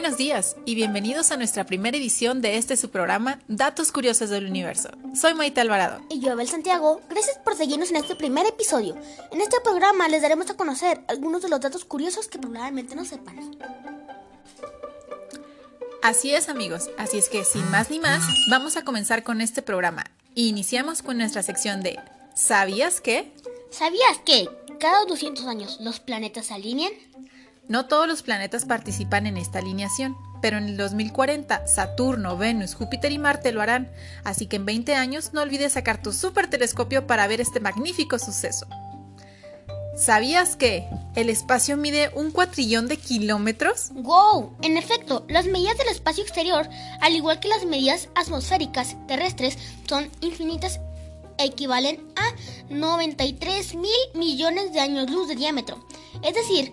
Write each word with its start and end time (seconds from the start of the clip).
Buenos 0.00 0.16
días 0.16 0.54
y 0.64 0.76
bienvenidos 0.76 1.32
a 1.32 1.36
nuestra 1.36 1.66
primera 1.66 1.96
edición 1.96 2.40
de 2.40 2.56
este 2.56 2.76
su 2.76 2.88
programa 2.88 3.40
Datos 3.48 3.90
Curiosos 3.90 4.30
del 4.30 4.46
Universo. 4.46 4.90
Soy 5.12 5.34
Maite 5.34 5.60
Alvarado. 5.60 6.00
Y 6.08 6.20
yo, 6.20 6.30
Abel 6.30 6.48
Santiago. 6.48 7.00
Gracias 7.10 7.36
por 7.38 7.56
seguirnos 7.56 7.90
en 7.90 7.96
este 7.96 8.14
primer 8.14 8.46
episodio. 8.46 8.96
En 9.32 9.40
este 9.40 9.56
programa 9.60 10.06
les 10.06 10.22
daremos 10.22 10.48
a 10.50 10.56
conocer 10.56 11.00
algunos 11.08 11.42
de 11.42 11.48
los 11.48 11.60
datos 11.60 11.84
curiosos 11.84 12.28
que 12.28 12.38
probablemente 12.38 12.94
no 12.94 13.04
sepan. 13.04 13.58
Así 16.00 16.32
es 16.32 16.48
amigos, 16.48 16.90
así 16.96 17.18
es 17.18 17.28
que 17.28 17.44
sin 17.44 17.68
más 17.72 17.90
ni 17.90 17.98
más, 17.98 18.22
vamos 18.52 18.76
a 18.76 18.84
comenzar 18.84 19.24
con 19.24 19.40
este 19.40 19.62
programa. 19.62 20.04
Iniciamos 20.36 21.02
con 21.02 21.18
nuestra 21.18 21.42
sección 21.42 21.80
de 21.80 21.98
¿Sabías 22.36 23.00
qué? 23.00 23.32
¿Sabías 23.72 24.18
que 24.24 24.48
cada 24.78 25.04
200 25.06 25.44
años 25.46 25.78
los 25.80 25.98
planetas 25.98 26.46
se 26.46 26.54
alinean? 26.54 26.92
No 27.68 27.84
todos 27.84 28.08
los 28.08 28.22
planetas 28.22 28.64
participan 28.64 29.26
en 29.26 29.36
esta 29.36 29.58
alineación, 29.58 30.16
pero 30.40 30.56
en 30.56 30.64
el 30.64 30.76
2040 30.78 31.66
Saturno, 31.66 32.38
Venus, 32.38 32.74
Júpiter 32.74 33.12
y 33.12 33.18
Marte 33.18 33.52
lo 33.52 33.60
harán, 33.60 33.92
así 34.24 34.46
que 34.46 34.56
en 34.56 34.64
20 34.64 34.94
años 34.94 35.34
no 35.34 35.42
olvides 35.42 35.72
sacar 35.74 36.00
tu 36.02 36.14
super 36.14 36.48
telescopio 36.48 37.06
para 37.06 37.26
ver 37.26 37.42
este 37.42 37.60
magnífico 37.60 38.18
suceso. 38.18 38.66
¿Sabías 39.98 40.56
que 40.56 40.88
el 41.14 41.28
espacio 41.28 41.76
mide 41.76 42.10
un 42.14 42.30
cuatrillón 42.30 42.88
de 42.88 42.96
kilómetros? 42.96 43.90
¡Wow! 43.92 44.56
En 44.62 44.78
efecto, 44.78 45.26
las 45.28 45.46
medidas 45.46 45.76
del 45.76 45.88
espacio 45.88 46.22
exterior, 46.22 46.68
al 47.00 47.14
igual 47.14 47.40
que 47.40 47.48
las 47.48 47.66
medidas 47.66 48.08
atmosféricas 48.14 48.96
terrestres, 49.08 49.58
son 49.86 50.08
infinitas 50.20 50.80
equivalen 51.38 52.00
a 52.16 52.72
93 52.72 53.74
mil 53.76 53.90
millones 54.14 54.72
de 54.72 54.80
años 54.80 55.10
luz 55.10 55.28
de 55.28 55.36
diámetro, 55.36 55.84
es 56.22 56.34
decir, 56.34 56.72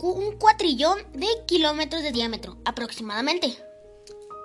un, 0.00 0.36
cuatrillón 0.36 0.98
de 1.12 1.26
kilómetros 1.46 2.02
de 2.02 2.12
diámetro 2.12 2.56
aproximadamente. 2.64 3.56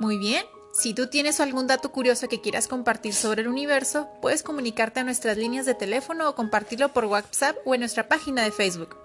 Muy 0.00 0.18
bien. 0.18 0.44
Si 0.74 0.94
tú 0.94 1.08
tienes 1.08 1.38
algún 1.40 1.66
dato 1.66 1.92
curioso 1.92 2.28
que 2.28 2.40
quieras 2.40 2.66
compartir 2.66 3.12
sobre 3.12 3.42
el 3.42 3.48
universo, 3.48 4.08
puedes 4.22 4.42
comunicarte 4.42 5.00
a 5.00 5.04
nuestras 5.04 5.36
líneas 5.36 5.66
de 5.66 5.74
teléfono 5.74 6.28
o 6.28 6.34
compartirlo 6.34 6.92
por 6.94 7.04
WhatsApp 7.04 7.56
o 7.66 7.74
en 7.74 7.80
nuestra 7.80 8.08
página 8.08 8.42
de 8.42 8.52
Facebook. 8.52 8.96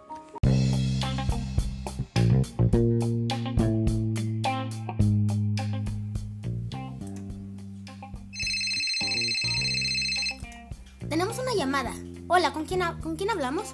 Tenemos 11.10 11.38
una 11.38 11.54
llamada. 11.54 11.94
Hola, 12.30 12.54
¿con 12.54 12.66
quién, 12.66 12.82
¿con 13.02 13.18
quién 13.18 13.30
hablamos? 13.30 13.74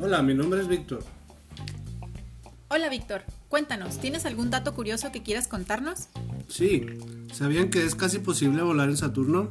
Hola, 0.00 0.22
mi 0.22 0.32
nombre 0.32 0.60
es 0.60 0.68
Víctor. 0.68 1.02
Hola 2.68 2.88
Víctor, 2.88 3.22
cuéntanos, 3.48 3.98
¿tienes 3.98 4.26
algún 4.26 4.48
dato 4.48 4.72
curioso 4.72 5.10
que 5.10 5.24
quieras 5.24 5.48
contarnos? 5.48 6.08
Sí, 6.46 6.86
¿sabían 7.32 7.68
que 7.70 7.84
es 7.84 7.96
casi 7.96 8.20
posible 8.20 8.62
volar 8.62 8.90
en 8.90 8.96
Saturno? 8.96 9.50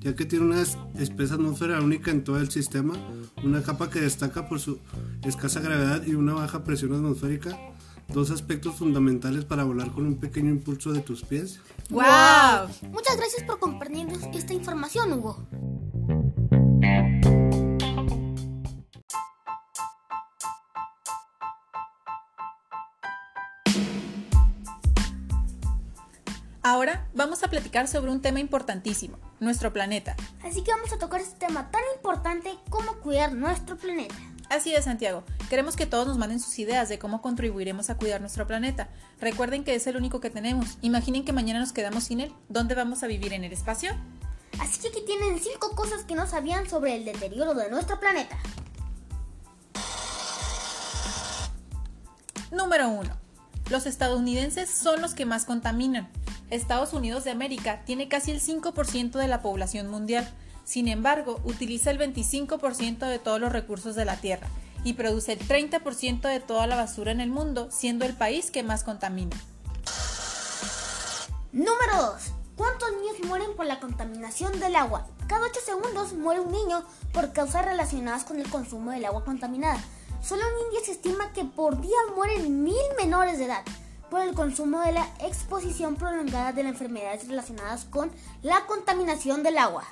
Ya 0.00 0.16
que 0.16 0.24
tiene 0.24 0.46
una 0.46 0.62
espesa 0.98 1.34
atmósfera 1.34 1.80
única 1.80 2.10
en 2.10 2.24
todo 2.24 2.38
el 2.38 2.50
sistema, 2.50 2.94
una 3.44 3.62
capa 3.62 3.90
que 3.90 4.00
destaca 4.00 4.48
por 4.48 4.60
su 4.60 4.78
escasa 5.24 5.60
gravedad 5.60 6.02
y 6.06 6.14
una 6.14 6.32
baja 6.34 6.64
presión 6.64 6.94
atmosférica, 6.94 7.58
dos 8.08 8.30
aspectos 8.30 8.76
fundamentales 8.76 9.44
para 9.44 9.64
volar 9.64 9.90
con 9.92 10.06
un 10.06 10.18
pequeño 10.18 10.48
impulso 10.48 10.92
de 10.92 11.00
tus 11.00 11.22
pies. 11.22 11.60
¡Wow! 11.90 12.68
Muchas 12.90 13.18
gracias 13.18 13.44
por 13.46 13.58
compartirnos 13.58 14.22
esta 14.32 14.54
información, 14.54 15.12
Hugo. 15.12 15.46
Ahora 26.64 27.08
vamos 27.12 27.42
a 27.42 27.48
platicar 27.48 27.88
sobre 27.88 28.12
un 28.12 28.22
tema 28.22 28.38
importantísimo, 28.38 29.18
nuestro 29.40 29.72
planeta. 29.72 30.14
Así 30.44 30.62
que 30.62 30.70
vamos 30.70 30.92
a 30.92 30.98
tocar 30.98 31.20
este 31.20 31.44
tema 31.44 31.72
tan 31.72 31.82
importante 31.96 32.56
como 32.70 32.94
cuidar 33.00 33.32
nuestro 33.32 33.76
planeta. 33.76 34.14
Así 34.48 34.72
es, 34.72 34.84
Santiago. 34.84 35.24
Queremos 35.50 35.74
que 35.74 35.86
todos 35.86 36.06
nos 36.06 36.18
manden 36.18 36.38
sus 36.38 36.56
ideas 36.60 36.88
de 36.88 37.00
cómo 37.00 37.20
contribuiremos 37.20 37.90
a 37.90 37.96
cuidar 37.96 38.20
nuestro 38.20 38.46
planeta. 38.46 38.88
Recuerden 39.20 39.64
que 39.64 39.74
es 39.74 39.88
el 39.88 39.96
único 39.96 40.20
que 40.20 40.30
tenemos. 40.30 40.78
Imaginen 40.82 41.24
que 41.24 41.32
mañana 41.32 41.58
nos 41.58 41.72
quedamos 41.72 42.04
sin 42.04 42.20
él. 42.20 42.32
¿Dónde 42.48 42.76
vamos 42.76 43.02
a 43.02 43.08
vivir 43.08 43.32
en 43.32 43.42
el 43.42 43.52
espacio? 43.52 43.90
Así 44.60 44.80
que 44.80 44.88
aquí 44.88 45.02
tienen 45.04 45.40
5 45.40 45.74
cosas 45.74 46.04
que 46.04 46.14
no 46.14 46.28
sabían 46.28 46.70
sobre 46.70 46.94
el 46.94 47.04
deterioro 47.04 47.54
de 47.54 47.70
nuestro 47.70 47.98
planeta. 47.98 48.38
Número 52.52 52.88
1. 52.88 53.10
Los 53.68 53.86
estadounidenses 53.86 54.70
son 54.70 55.00
los 55.02 55.14
que 55.14 55.26
más 55.26 55.44
contaminan. 55.44 56.08
Estados 56.52 56.92
Unidos 56.92 57.24
de 57.24 57.30
América 57.30 57.82
tiene 57.86 58.08
casi 58.08 58.30
el 58.30 58.40
5% 58.40 59.12
de 59.12 59.26
la 59.26 59.40
población 59.40 59.88
mundial, 59.88 60.30
sin 60.64 60.86
embargo, 60.86 61.40
utiliza 61.44 61.90
el 61.90 61.98
25% 61.98 63.08
de 63.08 63.18
todos 63.18 63.40
los 63.40 63.52
recursos 63.52 63.94
de 63.94 64.04
la 64.04 64.16
Tierra 64.16 64.48
y 64.84 64.92
produce 64.92 65.32
el 65.32 65.38
30% 65.40 66.20
de 66.20 66.40
toda 66.40 66.66
la 66.66 66.76
basura 66.76 67.10
en 67.10 67.22
el 67.22 67.30
mundo, 67.30 67.68
siendo 67.70 68.04
el 68.04 68.14
país 68.14 68.50
que 68.50 68.62
más 68.62 68.84
contamina. 68.84 69.34
Número 71.52 71.96
2. 71.96 72.22
¿Cuántos 72.54 72.90
niños 72.98 73.26
mueren 73.26 73.56
por 73.56 73.64
la 73.64 73.80
contaminación 73.80 74.60
del 74.60 74.76
agua? 74.76 75.06
Cada 75.26 75.46
8 75.46 75.60
segundos 75.64 76.12
muere 76.12 76.40
un 76.40 76.52
niño 76.52 76.84
por 77.14 77.32
causas 77.32 77.64
relacionadas 77.64 78.24
con 78.24 78.38
el 78.38 78.50
consumo 78.50 78.90
del 78.90 79.06
agua 79.06 79.24
contaminada. 79.24 79.82
Solo 80.22 80.42
en 80.42 80.66
India 80.66 80.80
se 80.84 80.92
estima 80.92 81.32
que 81.32 81.46
por 81.46 81.80
día 81.80 81.96
mueren 82.14 82.62
mil 82.62 82.76
menores 82.98 83.38
de 83.38 83.46
edad 83.46 83.64
por 84.12 84.20
el 84.20 84.34
consumo 84.34 84.82
de 84.82 84.92
la 84.92 85.08
exposición 85.20 85.96
prolongada 85.96 86.52
de 86.52 86.64
las 86.64 86.72
enfermedades 86.72 87.26
relacionadas 87.28 87.86
con 87.86 88.12
la 88.42 88.66
contaminación 88.66 89.42
del 89.42 89.56
agua. 89.56 89.84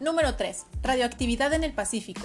Número 0.00 0.34
3. 0.34 0.66
Radioactividad 0.82 1.52
en 1.52 1.62
el 1.62 1.72
Pacífico. 1.72 2.22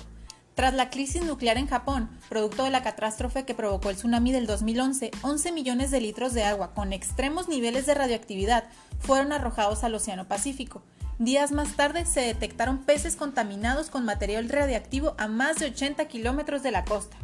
Tras 0.55 0.73
la 0.73 0.89
crisis 0.89 1.23
nuclear 1.23 1.59
en 1.59 1.67
Japón, 1.67 2.09
producto 2.27 2.63
de 2.63 2.71
la 2.71 2.81
catástrofe 2.81 3.45
que 3.45 3.53
provocó 3.53 3.91
el 3.91 3.95
tsunami 3.97 4.31
del 4.31 4.47
2011, 4.47 5.11
11 5.21 5.51
millones 5.51 5.91
de 5.91 6.01
litros 6.01 6.33
de 6.33 6.43
agua 6.43 6.73
con 6.73 6.91
extremos 6.91 7.47
niveles 7.47 7.85
de 7.85 7.93
radioactividad 7.93 8.63
fueron 8.97 9.31
arrojados 9.31 9.83
al 9.83 9.93
Océano 9.93 10.27
Pacífico. 10.27 10.81
Días 11.19 11.51
más 11.51 11.75
tarde 11.75 12.07
se 12.07 12.21
detectaron 12.21 12.79
peces 12.79 13.15
contaminados 13.15 13.91
con 13.91 14.05
material 14.05 14.49
radiactivo 14.49 15.13
a 15.19 15.27
más 15.27 15.57
de 15.57 15.67
80 15.67 16.07
kilómetros 16.07 16.63
de 16.63 16.71
la 16.71 16.83
costa. 16.83 17.15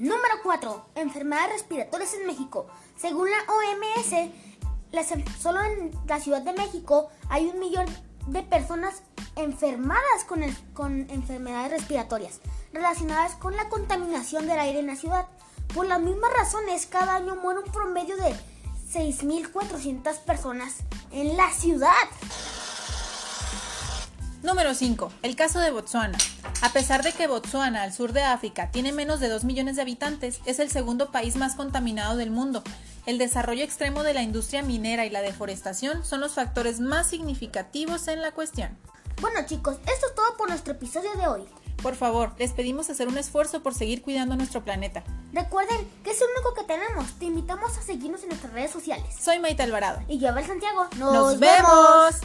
Número 0.00 0.36
4. 0.42 0.86
Enfermedades 0.94 1.52
respiratorias 1.52 2.14
en 2.14 2.26
México. 2.26 2.66
Según 2.96 3.28
la 3.30 3.36
OMS, 3.36 4.30
solo 5.38 5.60
en 5.60 5.90
la 6.06 6.18
Ciudad 6.18 6.40
de 6.40 6.54
México 6.54 7.10
hay 7.28 7.48
un 7.48 7.60
millón 7.60 7.84
de 8.26 8.42
personas 8.42 9.02
enfermadas 9.36 10.24
con, 10.26 10.42
enfermedades 11.10 11.72
respiratorias 11.72 12.40
relacionadas 12.72 13.34
con 13.34 13.54
la 13.54 13.68
contaminación 13.68 14.46
del 14.46 14.58
aire 14.58 14.78
en 14.78 14.86
la 14.86 14.96
ciudad. 14.96 15.26
Por 15.74 15.84
las 15.84 16.00
mismas 16.00 16.32
razones, 16.32 16.86
cada 16.86 17.16
año 17.16 17.36
muere 17.36 17.60
un 17.60 17.70
promedio 17.70 18.16
de 18.16 18.34
6.400 18.90 20.18
personas 20.20 20.76
en 21.12 21.36
la 21.36 21.50
ciudad. 21.50 21.92
Número 24.60 24.74
5. 24.74 25.10
El 25.22 25.36
caso 25.36 25.58
de 25.58 25.70
Botsuana. 25.70 26.18
A 26.60 26.70
pesar 26.70 27.02
de 27.02 27.12
que 27.12 27.26
Botsuana, 27.26 27.82
al 27.82 27.94
sur 27.94 28.12
de 28.12 28.20
África, 28.20 28.70
tiene 28.70 28.92
menos 28.92 29.18
de 29.18 29.30
2 29.30 29.44
millones 29.44 29.76
de 29.76 29.82
habitantes, 29.82 30.42
es 30.44 30.58
el 30.58 30.70
segundo 30.70 31.10
país 31.10 31.36
más 31.36 31.54
contaminado 31.54 32.18
del 32.18 32.30
mundo. 32.30 32.62
El 33.06 33.16
desarrollo 33.16 33.64
extremo 33.64 34.02
de 34.02 34.12
la 34.12 34.22
industria 34.22 34.62
minera 34.62 35.06
y 35.06 35.10
la 35.10 35.22
deforestación 35.22 36.04
son 36.04 36.20
los 36.20 36.34
factores 36.34 36.78
más 36.78 37.06
significativos 37.06 38.06
en 38.08 38.20
la 38.20 38.32
cuestión. 38.32 38.76
Bueno 39.22 39.38
chicos, 39.46 39.76
esto 39.86 40.08
es 40.08 40.14
todo 40.14 40.36
por 40.36 40.50
nuestro 40.50 40.74
episodio 40.74 41.10
de 41.14 41.26
hoy. 41.26 41.44
Por 41.82 41.96
favor, 41.96 42.34
les 42.38 42.52
pedimos 42.52 42.90
hacer 42.90 43.08
un 43.08 43.16
esfuerzo 43.16 43.62
por 43.62 43.72
seguir 43.72 44.02
cuidando 44.02 44.36
nuestro 44.36 44.62
planeta. 44.62 45.02
Recuerden 45.32 45.88
que 46.04 46.10
es 46.10 46.20
el 46.20 46.28
único 46.36 46.52
que 46.52 46.64
tenemos. 46.64 47.10
Te 47.18 47.24
invitamos 47.24 47.78
a 47.78 47.82
seguirnos 47.82 48.22
en 48.24 48.28
nuestras 48.28 48.52
redes 48.52 48.72
sociales. 48.72 49.06
Soy 49.18 49.38
Maite 49.38 49.62
Alvarado. 49.62 50.02
Y 50.06 50.18
yo, 50.18 50.28
Abel 50.28 50.44
Santiago. 50.44 50.86
¡Nos, 50.98 51.38
vemos. 51.38 52.20